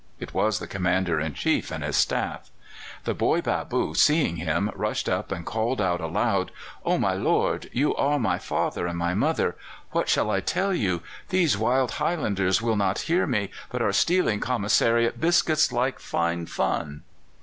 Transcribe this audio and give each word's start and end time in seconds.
It 0.19 0.33
was 0.33 0.57
the 0.57 0.65
Commander 0.65 1.19
in 1.19 1.35
Chief 1.35 1.69
and 1.69 1.83
his 1.83 1.95
staff. 1.95 2.49
"The 3.03 3.13
boy 3.13 3.39
bâboo 3.39 3.95
seeing 3.95 4.37
him, 4.37 4.71
rushed 4.73 5.07
up 5.07 5.31
and 5.31 5.45
called 5.45 5.79
out 5.79 6.01
aloud: 6.01 6.49
"'Oh, 6.83 6.97
my 6.97 7.13
lord, 7.13 7.69
you 7.71 7.93
are 7.95 8.17
my 8.17 8.39
father 8.39 8.87
and 8.87 8.97
my 8.97 9.13
mother. 9.13 9.55
What 9.91 10.09
shall 10.09 10.31
I 10.31 10.39
tell 10.39 10.73
you? 10.73 11.03
These 11.29 11.55
wild 11.55 11.91
Highlanders 12.01 12.63
will 12.63 12.77
not 12.77 13.01
hear 13.01 13.27
me, 13.27 13.51
but 13.69 13.83
are 13.83 13.93
stealing 13.93 14.39
commissariat 14.39 15.21
biscuits 15.21 15.71
like 15.71 15.99
fine 15.99 16.47
fun! 16.47 17.03